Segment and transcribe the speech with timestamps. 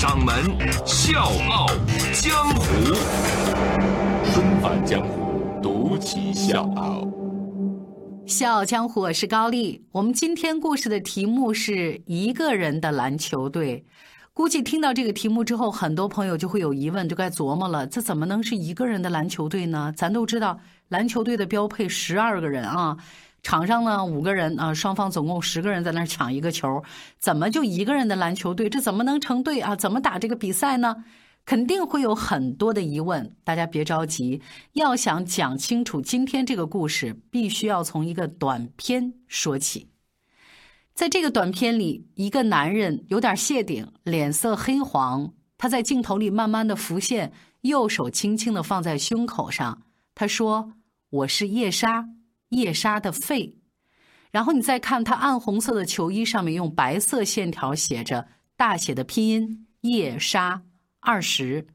[0.00, 0.34] 掌门
[0.86, 1.66] 笑傲
[2.14, 2.64] 江湖，
[4.32, 7.06] 重返江湖，独骑笑傲。
[8.26, 9.84] 笑傲江湖，我是高丽。
[9.92, 13.84] 我们今天故事的题目是一个人的篮球队。
[14.32, 19.92] 估计听到这个题目之后，很多朋友就会有疑问，就该琢磨了：这怎么能是一个人的篮球队呢？
[19.94, 20.58] 咱都知道，
[20.88, 22.96] 篮球队的标配十二个人啊，
[23.42, 26.82] 场上呢五个人啊，双方总共十个人在那抢一个球，
[27.18, 28.68] 怎么就一个人的篮球队？
[28.68, 29.74] 这怎么能成队啊？
[29.74, 31.04] 怎么打这个比赛呢？
[31.46, 33.34] 肯定会有很多的疑问。
[33.42, 34.42] 大家别着急，
[34.74, 39.88] 要想讲清楚今天这个故事，必须要从一个短片说起。
[40.92, 45.32] 在这个短片里，一个男人有点谢顶，脸色黑黄。
[45.56, 47.32] 他在镜头里慢慢的浮现，
[47.62, 49.82] 右手轻轻的放在胸口上。
[50.14, 50.74] 他说
[51.08, 52.04] ：“我是叶莎，
[52.50, 53.56] 叶莎的肺。”
[54.30, 60.62] 然后你再看他暗红色的球衣上面用白色线条写着大写的拼音“叶莎
[61.00, 61.66] 二十”，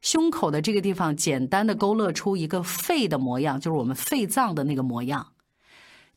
[0.00, 5.32] 胸口的这个地方简单的勾勒出一个肺的模样，就是我们肺脏的那个模样。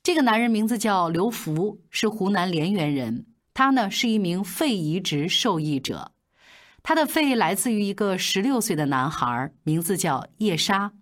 [0.03, 3.25] 这个男人名字叫刘福，是湖南涟源人。
[3.53, 6.11] 他呢是一名肺移植受益者，
[6.83, 10.93] 他的肺来自于一个十六岁的男孩，名字叫叶莎。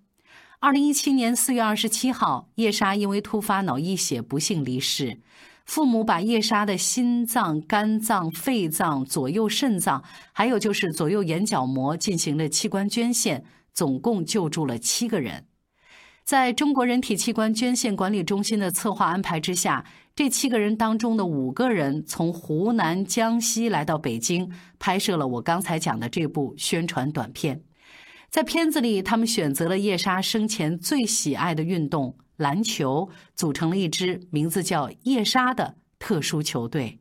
[0.60, 5.20] 二零一七年四月二十七号，叶莎因为突发脑溢血不幸离世。
[5.66, 15.46] 父母把叶莎的心脏、肝脏、肺脏、左右肾脏，还有就是左右眼角膜进行了器官捐献，总共救助了七个人。
[16.24, 19.86] 在中国人体器官捐献管理中心的策划安排之下，
[20.16, 27.65] 这七个人当中的五个人从湖南、江西来到北京，拍摄了我刚才讲的这部宣传短片。
[28.36, 37.00] 在片子里，他们选择了叶莎生前最喜爱的运动——篮球，组成了一支名字叫“叶莎”的特殊球队。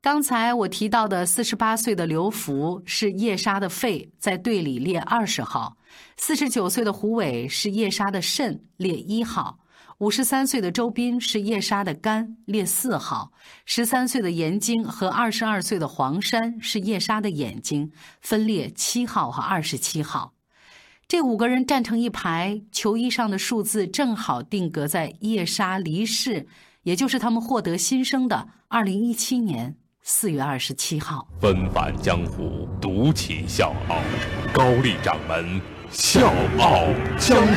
[0.00, 5.76] 刚才我提到的四十八岁的刘福是叶莎的肺，在队里列二十号；
[6.16, 9.58] 四十九岁的胡伟是叶莎的肾，列一号；
[9.98, 13.32] 五十三岁的周斌是叶莎的肝，列四号；
[13.64, 17.90] 十三岁的严晶和二十二岁的黄山是叶莎的眼睛，
[18.20, 20.34] 分列七号和二十七号。
[21.08, 26.48] 这五个人站成一排，球衣上的数字正好定格在叶莎离世，
[26.82, 29.76] 也就是他们获得新生的二零一七年。
[30.02, 34.00] 四月二十七号，纷返江湖，独起笑傲，
[34.52, 35.60] 高丽掌门
[35.92, 36.26] 笑
[36.58, 36.86] 傲
[37.16, 37.54] 江湖，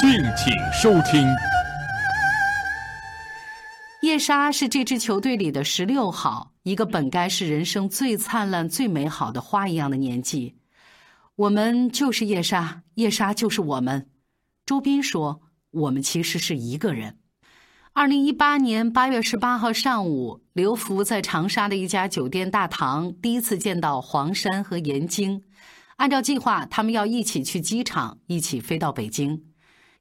[0.00, 1.24] 敬请收听。
[4.02, 10.56] 叶莎是这支球队里的十六号，一个本该是人生最灿烂、最美好的花一样的年纪。
[11.36, 14.10] 我们就是夜莎，夜莎就是我们。
[14.66, 17.18] 周斌说：“我们其实是一个人。”
[17.92, 25.42] 二零一八年八月十八号上午，刘福在长沙的一家酒店大堂第一次见到黄山和严晶。
[25.96, 29.44] 按照计划，他们要一起去机场，一起飞到北京。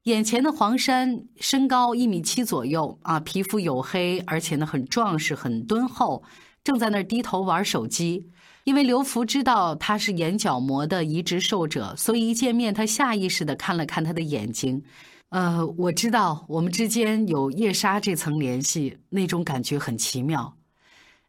[0.03, 6.23] 眼前的黄山身高一米七左右，啊，皮肤黝黑，而且呢很壮实，很敦厚，
[6.63, 8.29] 正在那儿低头玩手机。
[8.63, 14.83] 因为刘福知道他是眼角膜的移植受者，所以一见面，他下意识的看了看他的眼睛。
[15.29, 20.55] 呃，我知道我们之间有夜莎这层联系，那种感觉很奇妙。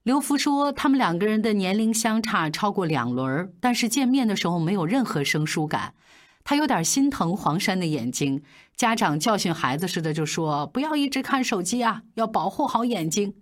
[0.02, 5.94] 刘福说，他们两个人的年龄相差超过两轮，但是见面的时候没有任何生疏感。
[6.42, 8.42] 他有点心疼黄山的眼睛，
[8.74, 13.34] 家长教训孩子似的就说：“不要一直看手机啊，要保护好眼睛。”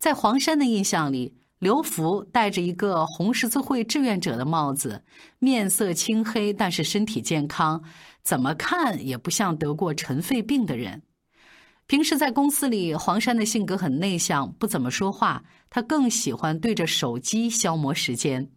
[0.00, 5.02] 在黄山的印象里，刘福戴着一个红十字会志愿者的帽子，
[5.40, 7.82] 面色青黑，但是身体健康。
[8.22, 11.02] 怎么看也不像得过尘肺病的人。
[11.86, 15.44] 平时在公司里，黄山的性格很内向，不怎么说话。
[15.70, 18.50] 他更喜欢对着手机消磨时间。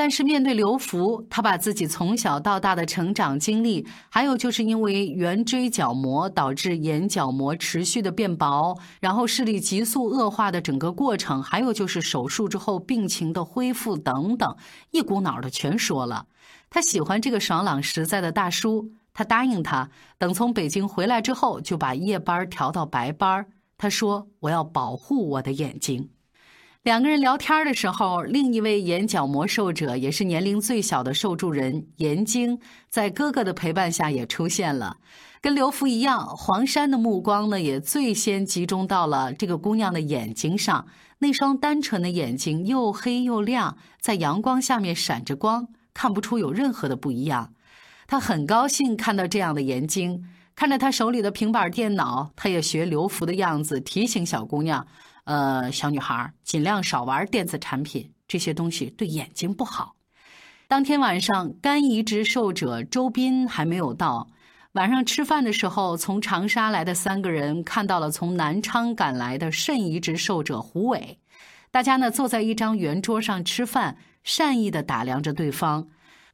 [0.00, 14.56] 但是面对刘福，他把自己从小到大的成长经历，还有就是因为圆锥角膜导致眼角膜持续的变薄，然后视力急速恶化的整个过程，还有就是手术之后病情的恢复等等，
[14.90, 16.24] 一股脑的全说了。
[16.70, 18.92] 他喜欢这个爽朗实在的大叔。
[19.12, 23.44] 他答应他，等从北京回来之后，就把夜班调到白班。
[23.76, 26.08] 他说：“我要保护我的眼睛。”
[26.82, 34.96] 两个人聊天的时候，另一位眼角膜受者，也是年龄最小的受助人严晶，在哥哥的陪伴下也出现了。
[35.42, 40.86] 跟刘福一样，黄山的目光呢，也最先集中到了这个姑娘的眼睛上。
[41.18, 47.52] 那双单纯的眼睛又黑又亮，在阳光下面闪着光，看不出有任何的不一样。
[48.06, 50.24] 他很高兴看到这样的严晶，
[50.56, 54.86] 看着他手里的平板电脑，他也学刘福的样子，提醒小姑娘。
[55.30, 59.94] 呃，小女孩尽量少玩电子产品，这些东西对眼睛不好。
[60.66, 64.26] 当天晚上，肝移植受者周斌还没有到。
[64.72, 71.20] 晚上吃饭的时候，从长沙来的三个人看到了从南昌赶来的肾移植受者胡伟。
[71.70, 75.86] 大家呢坐在一张圆桌上吃饭，善意的打量着对方。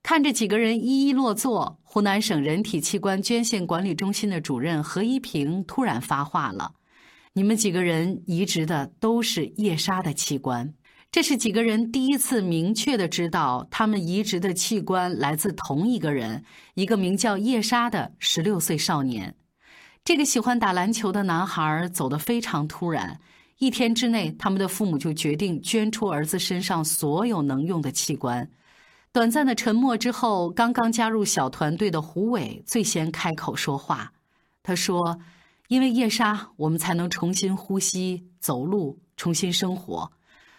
[0.03, 6.73] 看着几个人一一落座，湖南省人体器官捐献管理中心的主任何一平突然发话了。
[7.37, 10.73] 你们几个人移植的都是叶莎的器官，
[11.12, 16.43] 这是几个人第一次明确的知道，他们移植的器官来自同一个人，
[16.73, 19.35] 一个名叫叶莎的十六岁少年。
[20.03, 23.21] 这个喜欢打篮球的男孩走得非常突然，
[23.59, 28.50] 一天之内，他们的父母就决定捐出儿子身上所有能用的器官。
[29.12, 34.11] 短暂的沉默之后，刚刚加入小团队的胡伟最先开口说话，
[34.62, 35.19] 他说。
[35.69, 40.13] 因为叶莎，我们才能重新呼吸、走路、重新生活。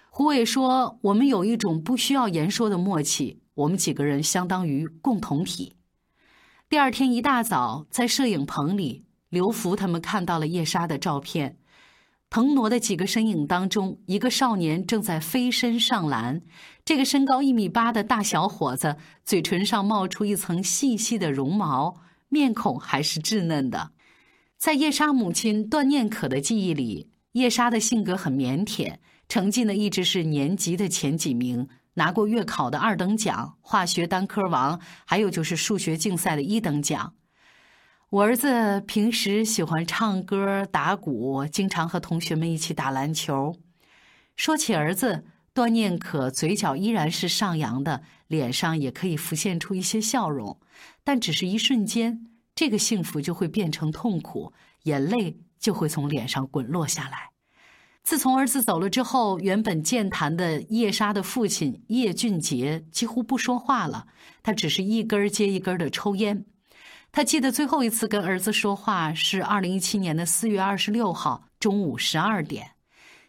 [0.09, 5.75] 胡伟说：“我们有一种不需要言说的默契，我们几个人相当于共同体。”
[6.67, 11.57] 第二天一大早，在摄影棚里，刘福他们看到了叶莎的照片。
[12.29, 16.41] 腾挪的几个身影当中，一个少年正在飞身上篮。
[16.83, 23.91] 这个身高一米八的大小伙子，嘴唇上冒出一层细细的绒毛，面孔还是稚嫩的。
[24.57, 28.95] 在叶莎母亲段念可的记忆里，叶莎的性格很腼腆，
[29.29, 37.13] 成绩呢一直是年级的前几名，拿过月考的二等奖、化学单科王，还有就是数学竞赛的一等奖。
[38.09, 43.55] 我儿子平时喜欢唱歌、打鼓，经常和同学们一起打篮球。
[44.35, 50.59] 说起儿子，段念可嘴角依然是上扬的，脸上也可以浮现出一些笑容，
[51.03, 52.25] 但只是一瞬间。
[52.57, 54.51] 这个幸福就会变成痛苦，
[54.85, 57.29] 眼泪就会从脸上滚落下来。
[58.01, 64.07] 自从儿子走了之后，原本健谈的叶莎的父亲叶俊杰几乎不说话了，
[64.41, 66.47] 他只是一根接一根的抽烟。
[67.11, 72.71] 他记得最后一次跟儿子说话是二零一七年的四月二十六号中午十二点，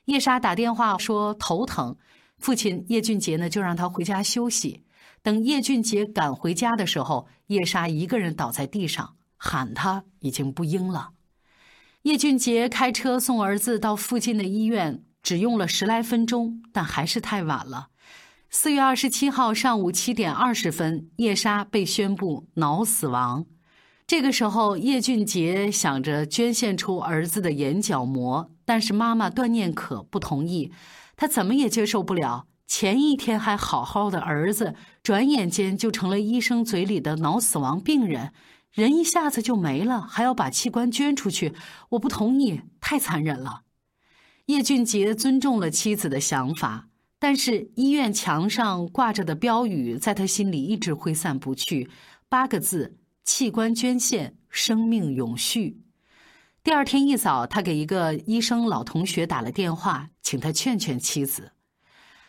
[0.07, 1.99] 叶莎打电话说头疼，
[2.39, 4.85] 父亲叶俊杰呢就让他回家休息。
[5.21, 9.17] 等叶俊杰赶回家的时候，叶莎一个人倒在地上。
[9.39, 11.13] 喊他已经不应了。
[12.03, 17.89] 叶俊杰开车送儿子到附近的医院，只用了十来分钟，但还是太晚了。
[18.51, 23.47] 四月二十七号上午七点二十分，叶莎被宣布脑死亡。
[24.07, 30.73] 这个时候，叶俊杰想着捐献出儿子的眼角膜，但是妈妈段念可不同意，
[31.15, 32.47] 他怎么也接受不了。
[32.67, 38.33] 前一天还好好的儿子，转眼间就成了医生嘴里的脑死亡病人。
[38.79, 41.53] 人一下子就没了，还要把器官捐出去，
[41.89, 43.63] 我不同意，太残忍了。
[44.47, 46.87] 叶俊杰尊重了妻子的想法，
[47.19, 51.91] 但是医院墙上挂着的标语在他心里一直挥散不去，
[52.29, 55.81] 八个字：器官捐献，生命永续。
[56.63, 61.51] 第二天一早，他给一个医生老同学打了电话，请他劝劝妻子。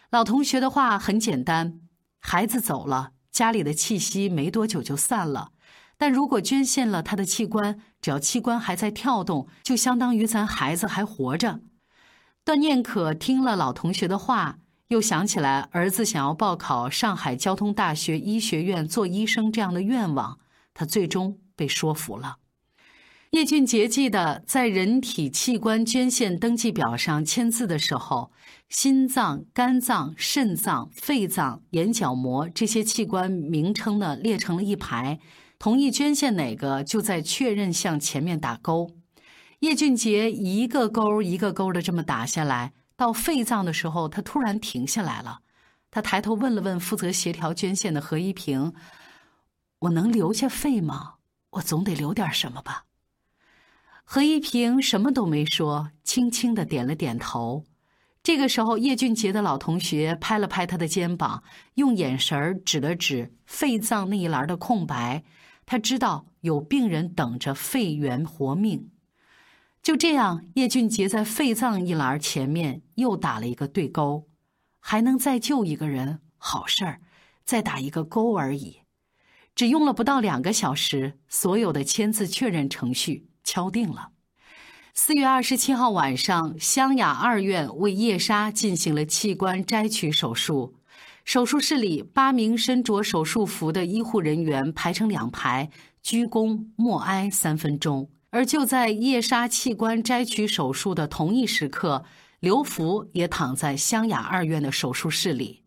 [0.09, 1.81] 老同学的话很简单：
[2.19, 5.51] 孩子走了，家里的气息没多久就散了。
[5.99, 11.59] 但如果捐献了他的器官，只要器官还在跳动，就相当于咱孩子还活着。
[12.45, 20.39] 段念可听了老同学的话，又想起来儿子想要报考上海交通大学医学院做医生这样的愿望，
[20.73, 22.37] 他最终被说服了。
[23.31, 28.31] 叶俊杰记得，在人体器官捐献登记表上签字的时候，
[28.69, 35.19] 心脏、肝脏、肾脏、肺脏、眼角膜这些器官名称呢列成了一排。
[35.59, 38.95] 同意捐献哪个，就在确认项前面打勾。
[39.59, 45.41] 叶俊杰一个勾一个勾的这么打下来，到肺脏的时候，他突然停下来了。
[45.91, 48.73] 他抬头问了问负责协调捐献的何一平
[49.79, 51.15] ：“我能留下肺吗？
[51.49, 52.85] 我总得留点什么吧？”
[54.05, 57.65] 何一平什么都没说，轻轻的点了点头。
[58.23, 65.25] 这个时候，叶俊杰的老同学拍了拍他的肩膀，用眼神指了指肺脏那一栏的空白。
[65.71, 68.89] 他知道有病人等着肺源活命。
[69.83, 74.27] 就这样，叶俊杰在肺脏一栏前面又打了一个对勾，
[74.79, 77.01] 还能再救一个人，好事儿，
[77.45, 78.79] 再打一个勾而已。
[79.53, 84.09] 只用了不到两个小时，所有的签字确认程序敲定了。
[84.95, 90.78] 四月二十七号晚上，湘雅二院为叶莎进行了器官摘取手术。
[91.29, 95.69] 手术室里，八名身着手术服的医护人员排成两排，
[96.01, 98.09] 鞠躬默哀三分钟。
[98.31, 102.03] 而就在叶莎器官摘取手术的同一时刻，
[102.39, 105.61] 刘福也躺在湘雅二院的手术室里。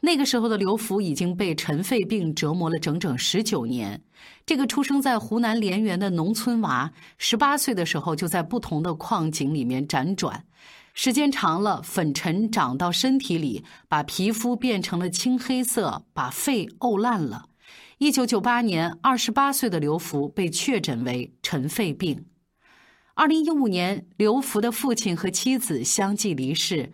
[0.00, 4.02] 那个时候的刘福已经被尘肺病折磨了整整十九年。
[4.46, 10.46] 这个出生在湖南涟源的农村娃，十八岁的时候就在不同的矿井里面辗转，
[10.96, 17.48] 时间长了，粉尘长到身体里，把皮肤变成了青黑色，把肺沤烂了。
[17.98, 22.26] 一九九八年，二十八岁的刘福被确诊为尘肺病。
[23.14, 26.92] 二零一五年，刘福的父亲和妻子相继离世。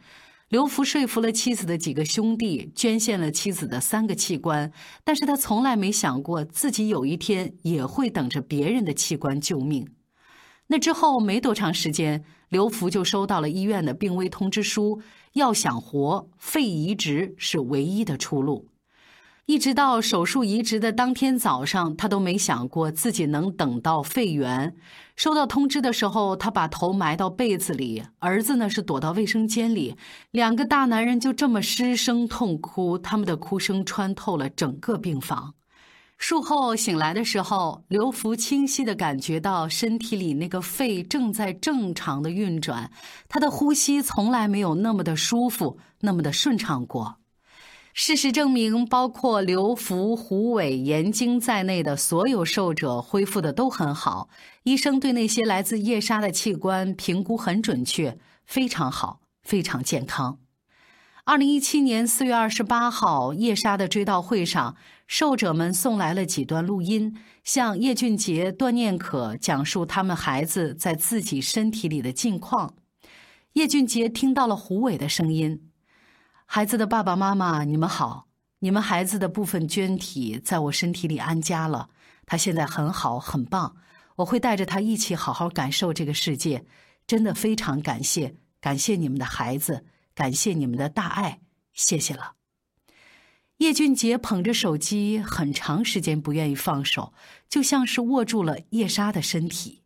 [0.49, 4.73] 刘福说服了妻子的几个兄弟，捐献了妻子的三个器官，
[5.05, 9.87] 但是他从来没想过自己有一天也会等着别人的器官救命。
[10.69, 15.01] 那之后没多长时间，刘福就收到了医院的病危通知书，
[15.35, 18.67] 要想活，肺移植是唯一的出路。
[19.47, 24.77] 一直到手术移植的当天早上，他都没想过自己能等到肺源。
[25.17, 29.97] 收到通知的时候，他把头埋到被子里，儿子呢是躲到卫生间里，
[30.33, 35.55] 两个大男人就这么失声痛哭，他们的哭声穿透了整个病房。
[36.21, 42.93] 术后醒来的时候，刘福清晰地感觉到身体里那个肺正在正常的运转，
[43.27, 47.17] 他的呼吸从来没有那么的舒服，那么的顺畅过。
[47.95, 54.29] 事实证明，包括刘福、胡伟、严晶在内的所有受者恢复的都很好。
[54.65, 60.39] 医生对那些来自叶莎的器官评估很准确，非常好，非常健康。
[61.25, 64.75] 二零一七年四月二十八号，叶莎的追悼会上，
[65.11, 72.77] 受者们送来了几段录音，向叶俊杰、段念可讲述他们孩子在自己身体里的近况。
[73.55, 75.69] 叶俊杰听到了胡伟的声音。
[76.47, 78.29] 孩子的爸爸妈妈，你们好！
[78.61, 81.91] 你们孩子的部分捐体在我身体里安家了，
[82.25, 83.75] 他现在很好，很棒。
[84.15, 86.65] 我会带着他一起好好感受这个世界。
[87.09, 91.41] 真的非常感谢，感谢你们的孩子，感谢你们的大爱，
[91.73, 92.40] 谢谢了。
[93.61, 97.13] 叶俊杰捧着手机很长时间不愿意放手，
[97.47, 99.83] 就像是握住了叶莎的身体。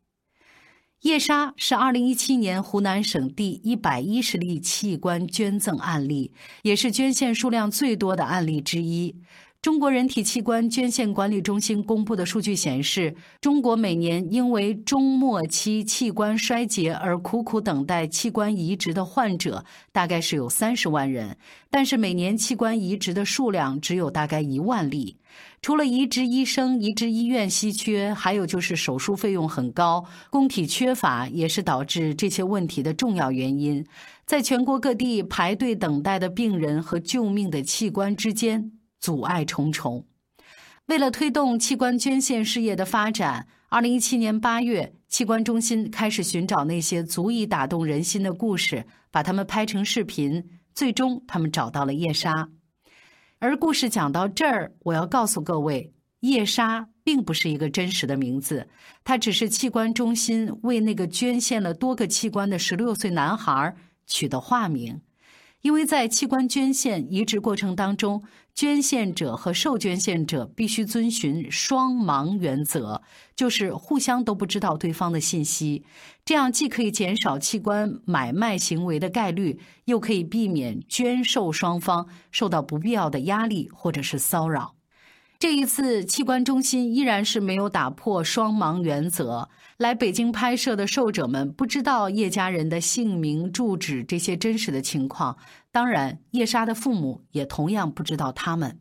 [1.00, 9.16] 叶莎是二零一七年湖南省第一百一十例器官捐赠案例，也是捐献数量最多的案例之一。
[9.64, 21.38] 中国人体器官捐献管理中心公布的数据显示，中国每年因为中末期器官衰竭而苦苦等待器官移植的患者大概是有三十万人，
[21.70, 25.16] 但是每年器官移植的数量只有大概一万例。
[25.62, 33.82] 除了移植医生、移植医院稀缺，还有就是手术费用很高，供体缺乏也是导致这些问题的重要原因。
[34.26, 38.72] 在全国各地排队等待的病人和救命的器官之间。
[39.04, 40.06] 阻碍重重。
[40.86, 50.42] 为了推动器官捐献事业的发展，二零一七年八月，器官中心开始寻找那些足以打动人心的故事，把它们拍成视频。
[50.74, 52.48] 最终，他们找到了叶莎。
[53.40, 58.66] 而故事讲到这儿，我要告诉各位，叶莎并不是一个真实的名字，
[59.04, 65.02] 她只是器官中心为那个捐献了多个器官的十六岁男孩取的化名。
[65.64, 68.22] 因为在器官捐献移植过程当中，
[68.54, 73.00] 捐献者和受捐献者必须遵循双盲原则，
[73.34, 75.86] 就是互相都不知道对方的信息。
[76.22, 84.74] 这样既可以减少器官买卖行为的概率，又可以避免捐受双方受到不必要的压力或者是骚扰。
[85.38, 89.48] 这一次，器官中心依然是没有打破双盲原则。
[89.76, 95.36] 来北京拍摄的受者们不知道叶家人的姓名、住址这些真实的情况，
[95.72, 98.78] 当然，叶莎的父母也同样不知道他们。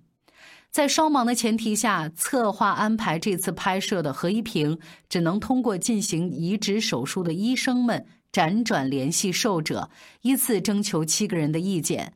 [0.70, 9.90] 在双盲的前提下，策划安排这次拍摄的何一平只能通过进行移植手术的医生们辗转联系受者，
[10.22, 12.14] 依次征求七个人的意见。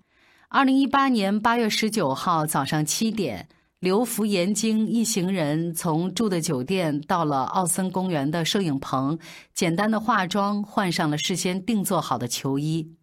[0.50, 3.48] 二零一八年八月十九号早上七点。
[3.80, 9.20] 刘福、严晶一行人从住的酒店到了奥森公园的摄影棚，
[9.54, 12.96] 简单的化妆，换上了事先定做好的球衣。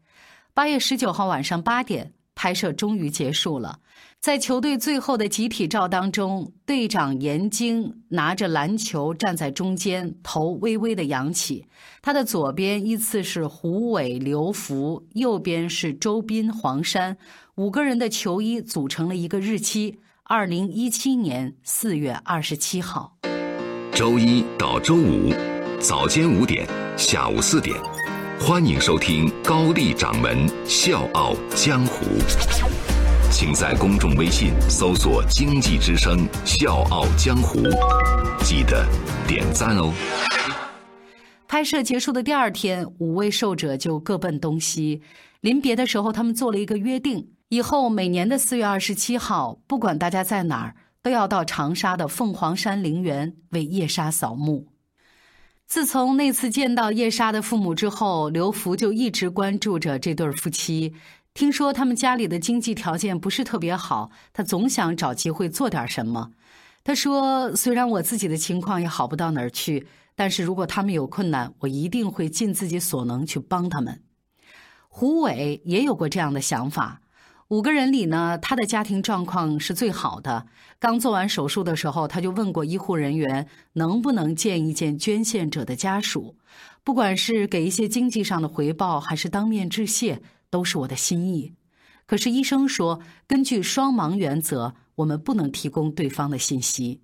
[0.53, 2.53] 八月十九号晚上八点，拍。
[2.53, 3.79] 摄终于结束了。
[4.19, 11.67] 在球队最后的集体照当中，队长严晶拿着篮球站在中间，头微微的扬起。
[12.03, 17.17] 他的左边依次是胡伟、刘福，右边是周斌、黄山。
[17.55, 23.19] 五个人的球衣组成了一个日期：二零一七年四月二十七号。
[23.93, 25.31] 周一到周五，
[25.79, 26.67] 早间五点，
[26.97, 27.79] 下午四点，
[28.41, 32.07] 欢迎收听高丽掌门笑傲江湖。
[33.31, 37.59] 请在公众微信搜索“经济之声笑傲江湖”，
[38.43, 38.89] 记得
[39.29, 39.93] 点赞哦。
[41.47, 45.03] 拍摄结束的第二天，五位受者就各奔东西。
[45.43, 54.67] 临别的时候，他们做了一个约定：以后每年的四月二十七号，不管大家在哪儿，都要到长沙的凤凰山陵园为叶莎扫墓。
[55.65, 60.95] 自从那次见到叶莎的父母之后，刘福就一直关注着这对夫妻。
[61.33, 66.33] 听说他们家里的经济条件不是特别好，他总想找机会做点什么。
[66.83, 74.03] 他说：“虽然我自己的情况也好不到哪儿去，但是如果他们有困难，我一定会尽自己所能去帮他们。”
[74.91, 77.01] 胡伟也有过这样的想法。
[77.49, 80.47] 五个人里呢，他的家庭状况是最好的。
[80.79, 86.37] 刚做完手术的时候，他就问过医护人员能不能见一见捐献者的家属，
[86.83, 90.21] 不管是给一些经济上的回报，还是当面致谢。
[90.51, 91.53] 都是我的心意，
[92.07, 97.01] 可是医生说，根据双盲原则，我们不能提供对方的信息。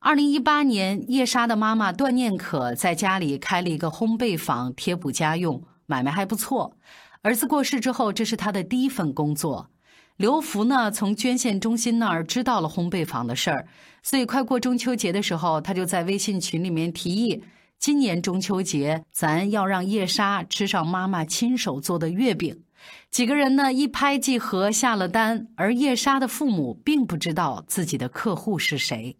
[0.00, 6.76] 二零一八年，叶莎的妈妈段念可在家里开了一个烘焙坊，贴补家用，买卖还不错。
[7.24, 9.70] 儿子过世之后，这是他的第一份工作。
[10.18, 13.66] 刘福呢，从捐献中心那儿知道了烘焙坊的事儿，
[14.02, 17.42] 所以快过中秋节的时候，他就在微信群里面提议。
[17.78, 22.62] 今年中秋节，咱要让叶莎吃上妈妈亲手做的月饼。
[23.10, 29.16] 几个人呢一拍即合下了单，而叶莎的父母并不知道自己的客户是谁。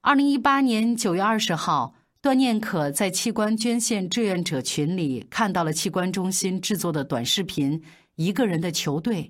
[0.00, 7.78] 二零一八年九月二十号，段念可在器官捐献志愿者群里看到了器官中心制作的短视频
[8.16, 9.22] 《一个人的球队》。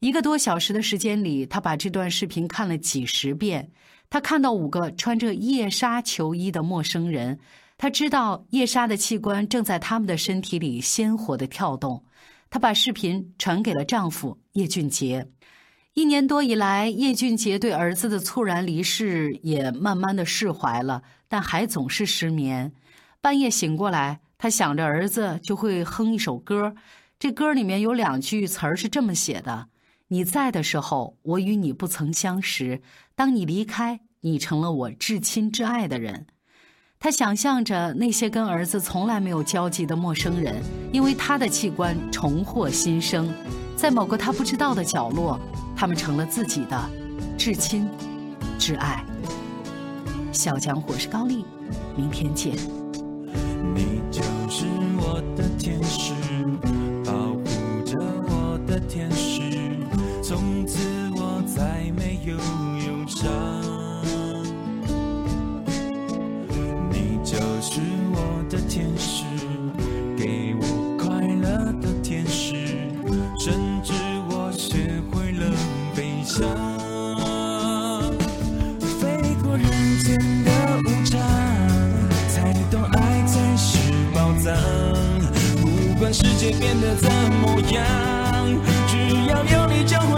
[0.00, 3.70] 一个多小时的时间里，他把这段视频看了几十遍。
[4.10, 7.38] 他看到五个穿着叶莎球衣的陌生人。
[7.78, 12.04] 他知道叶莎的器官正在他们的身体里鲜活的跳动，
[12.50, 15.26] 她把视频传给了丈夫叶俊杰。
[15.94, 22.72] 一年多以来，叶俊杰对儿子的猝然离世也慢慢的释怀了，但还总是失眠。
[23.20, 26.74] 半夜醒过来，他想着儿子，就会哼一首歌。
[27.18, 29.68] 这歌里面有两句词儿是这么写的
[30.08, 32.80] ：“你在的时候，我与你不曾相识；
[33.14, 36.26] 当你离开，你成了我至亲至爱的人。”
[36.98, 40.62] 他想象着那些跟儿子从来没有交集的陌生人，
[40.92, 43.32] 因为他的器官重获新生，
[43.76, 45.38] 在某个他不知道的角落，
[45.76, 46.90] 他们成了自己的
[47.36, 47.88] 至亲、
[48.58, 49.04] 至爱。
[50.36, 51.46] 小江湖是高丽，
[51.96, 52.54] 明天见。
[86.46, 87.84] 界变得怎么样，
[88.86, 90.15] 只要有你就会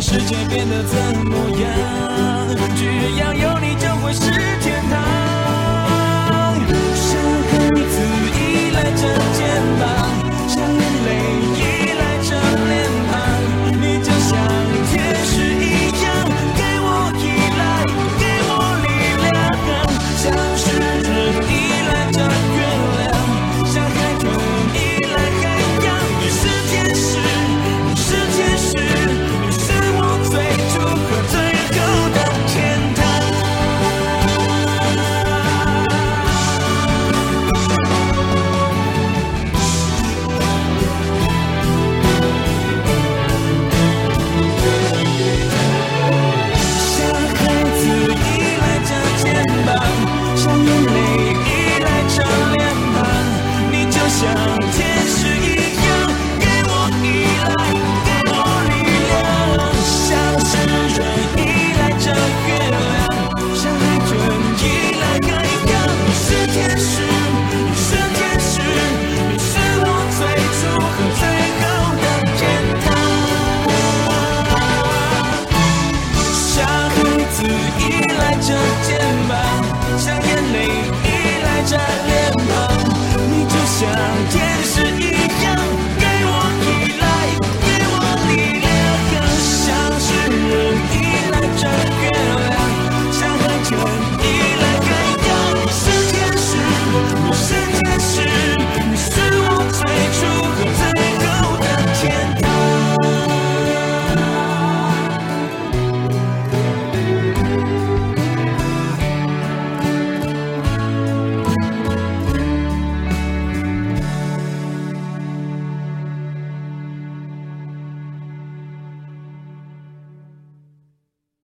[0.00, 2.48] 世界变得怎么样？
[2.76, 4.30] 只要有你就会是
[4.60, 5.25] 天堂。